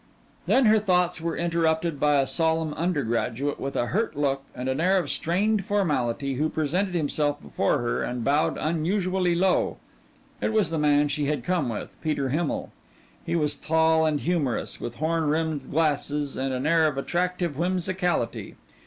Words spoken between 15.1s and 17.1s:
rimmed glasses and an air of